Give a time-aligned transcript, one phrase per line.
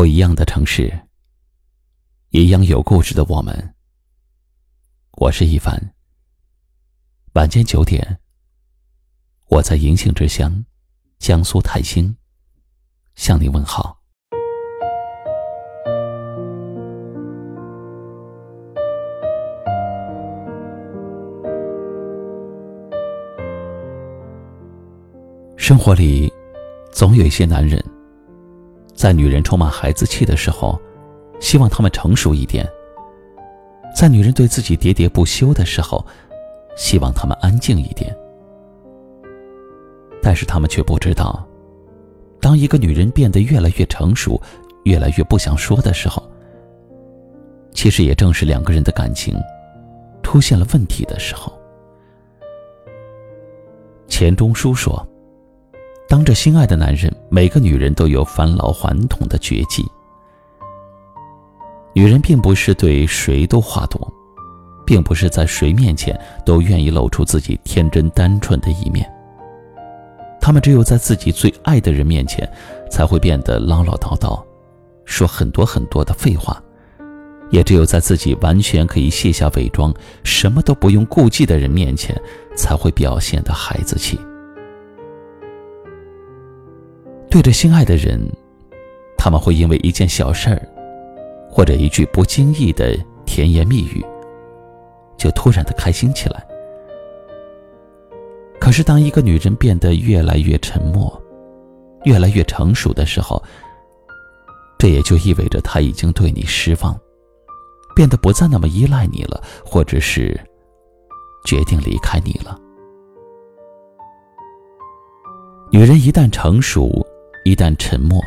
[0.00, 0.90] 不一样的城市，
[2.30, 3.74] 一样有故事的我们。
[5.18, 5.78] 我是一凡。
[7.34, 8.18] 晚间九点，
[9.48, 10.64] 我在银杏之乡，
[11.18, 12.16] 江苏泰兴，
[13.14, 14.00] 向你问好。
[25.58, 26.32] 生活里，
[26.90, 27.84] 总有一些男人。
[29.00, 30.78] 在女人充满孩子气的时候，
[31.40, 32.66] 希望他们成熟一点；
[33.96, 36.04] 在女人对自己喋喋不休的时候，
[36.76, 38.14] 希望他们安静一点。
[40.22, 41.42] 但是他们却不知道，
[42.42, 44.38] 当一个女人变得越来越成熟、
[44.84, 46.22] 越来越不想说的时候，
[47.72, 49.34] 其实也正是两个人的感情
[50.22, 51.50] 出现了问题的时候。
[54.08, 55.02] 钱钟书说。
[56.10, 59.86] 当着心爱的男人，每个女人都有返老还童的绝技。
[61.94, 64.12] 女人并不是对谁都话多，
[64.84, 69.08] 并不是在谁面前都愿意露出自己天真单纯的一面。
[70.40, 72.50] 她们只有在自己最爱的人面前，
[72.90, 74.42] 才会变得唠唠叨叨，
[75.04, 76.60] 说很多很多的废话；
[77.50, 82.20] 也只有在自己完全可以卸下伪装，什么都不用顾忌的人面前，
[82.56, 84.18] 才会表现的孩子气。
[87.30, 88.20] 对着心爱的人，
[89.16, 90.60] 他们会因为一件小事儿，
[91.48, 94.04] 或者一句不经意的甜言蜜语，
[95.16, 96.44] 就突然的开心起来。
[98.60, 101.22] 可是，当一个女人变得越来越沉默，
[102.02, 103.40] 越来越成熟的时候，
[104.76, 106.98] 这也就意味着她已经对你失望，
[107.94, 110.38] 变得不再那么依赖你了，或者是
[111.46, 112.58] 决定离开你了。
[115.70, 117.06] 女人一旦成熟，
[117.44, 118.22] 一旦沉默，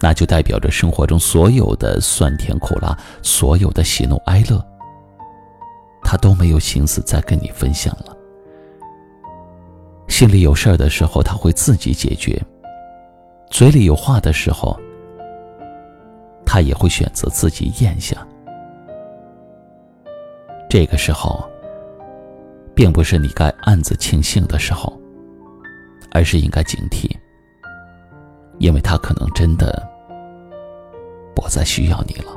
[0.00, 4.64] 那就代表着生活中所有的酸甜苦辣，所有的喜怒哀乐，
[6.02, 8.16] 他都没有心思再跟你分享了。
[10.08, 12.40] 心里有事儿的时候，他会自己解决；
[13.50, 14.78] 嘴里有话的时候，
[16.46, 18.26] 他也会选择自己咽下。
[20.70, 21.46] 这个时候，
[22.74, 24.98] 并不是你该暗自庆幸的时候，
[26.10, 27.08] 而是应该警惕。
[28.58, 29.88] 因为他可能真的
[31.34, 32.36] 不再需要你了。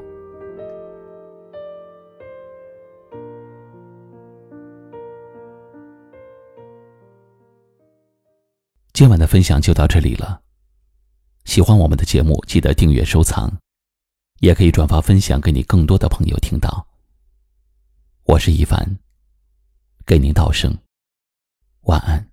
[8.94, 10.40] 今晚的分享就到这里了。
[11.46, 13.52] 喜欢我们的节目，记得订阅收藏，
[14.42, 16.86] 也可以转发分享给你更多的朋友听到。
[18.26, 19.00] 我是一凡，
[20.06, 20.78] 给您道声
[21.82, 22.31] 晚安。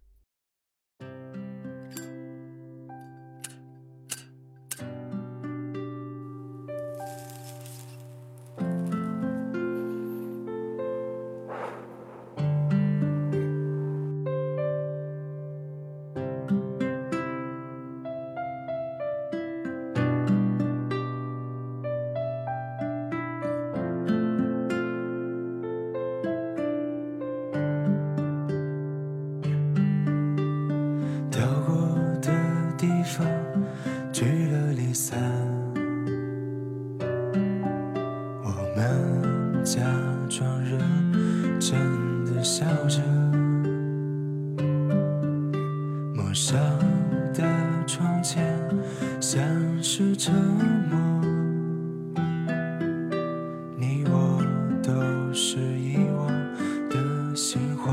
[34.13, 35.19] 聚了，离散。
[38.43, 39.81] 我们假
[40.29, 40.79] 装认
[41.61, 41.79] 真
[42.27, 43.01] 的笑着，
[46.15, 46.59] 陌上
[47.33, 47.45] 的
[47.87, 48.59] 窗前
[49.21, 49.43] 像
[49.83, 50.99] 是沉默。
[53.77, 54.43] 你我
[54.83, 54.93] 都
[55.33, 56.27] 是遗忘
[56.89, 57.93] 的心话，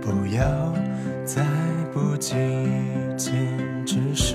[0.00, 0.72] 不要
[1.24, 1.44] 再
[1.96, 3.32] 不经意间
[3.86, 4.34] 只是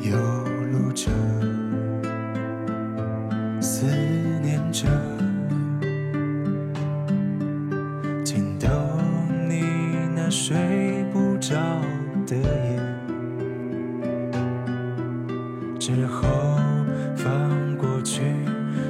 [0.00, 0.16] 有
[0.72, 1.10] 路着。
[3.60, 3.84] 思
[4.40, 4.86] 念着，
[8.24, 8.70] 惊动
[9.46, 9.62] 你
[10.16, 11.54] 那睡不着
[12.26, 12.80] 的夜，
[15.78, 16.26] 之后
[17.14, 18.22] 放过去，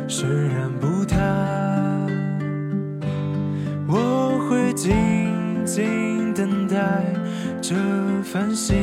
[0.07, 2.09] 释然不谈。
[3.89, 4.95] 我会静
[5.65, 6.04] 静
[7.61, 7.75] 这
[8.23, 8.77] 繁星，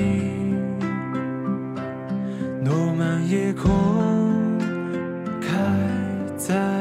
[2.63, 3.69] 落满夜空。
[5.41, 5.49] 开
[6.37, 6.80] 在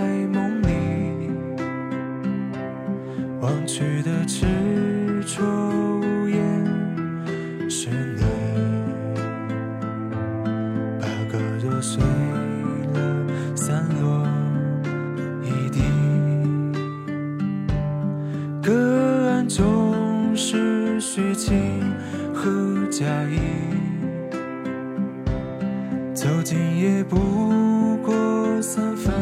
[26.51, 29.15] 今夜不过三分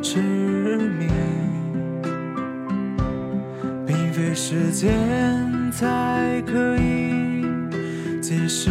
[0.00, 0.18] 痴
[0.98, 1.06] 迷，
[3.86, 4.90] 并非时间
[5.70, 7.44] 才可以
[8.22, 8.70] 解释，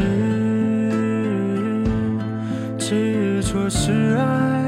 [2.79, 4.62] 执着是爱，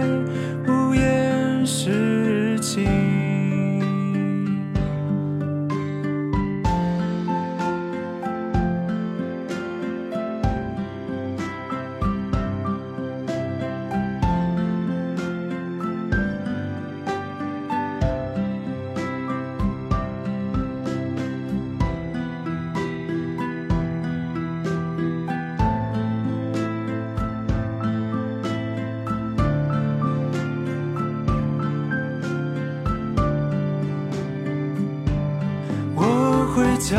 [36.87, 36.95] 悄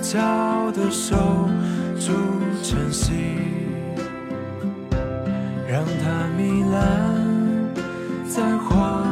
[0.00, 1.14] 悄地守
[2.00, 2.14] 住
[2.62, 3.12] 晨曦，
[5.68, 6.80] 让它糜烂
[8.26, 9.04] 在谎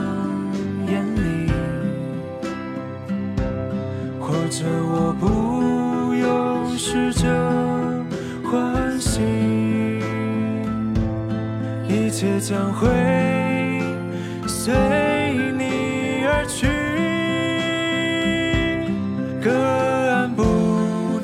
[0.88, 1.52] 言里，
[4.18, 7.28] 或者我不用试着
[8.42, 9.20] 唤醒，
[11.86, 12.88] 一切将会
[14.48, 14.72] 随
[15.58, 16.66] 你而去。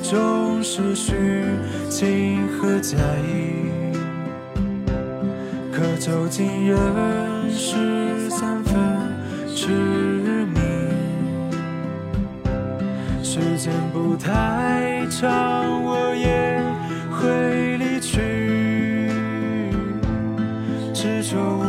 [0.09, 1.15] 总是虚
[1.91, 3.67] 情和假意。
[5.73, 6.79] 可走进人
[7.51, 8.77] 世三分
[9.53, 10.61] 痴迷，
[13.21, 16.63] 时间不太长，我也
[17.11, 19.11] 会离去。
[20.95, 21.66] 执着。